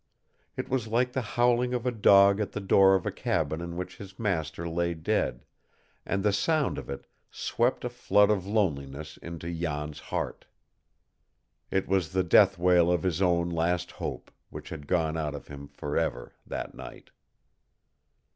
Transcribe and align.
It 0.57 0.67
was 0.67 0.87
like 0.87 1.13
the 1.13 1.21
howling 1.21 1.75
of 1.75 1.85
a 1.85 1.91
dog 1.91 2.39
at 2.39 2.53
the 2.53 2.59
door 2.59 2.95
of 2.95 3.05
a 3.05 3.11
cabin 3.11 3.61
in 3.61 3.77
which 3.77 3.97
his 3.97 4.17
master 4.17 4.67
lay 4.67 4.95
dead, 4.95 5.45
and 6.07 6.23
the 6.23 6.33
sound 6.33 6.79
of 6.79 6.89
it 6.89 7.05
swept 7.29 7.85
a 7.85 7.89
flood 7.89 8.31
of 8.31 8.47
loneliness 8.47 9.17
into 9.17 9.53
Jan's 9.53 9.99
heart. 9.99 10.45
It 11.69 11.87
was 11.87 12.13
the 12.13 12.23
death 12.23 12.57
wail 12.57 12.91
of 12.91 13.03
his 13.03 13.21
own 13.21 13.51
last 13.51 13.91
hope, 13.91 14.31
which 14.49 14.69
had 14.69 14.87
gone 14.87 15.17
out 15.17 15.35
of 15.35 15.49
him 15.49 15.67
for 15.67 15.95
ever 15.95 16.33
that 16.47 16.73
night. 16.73 17.11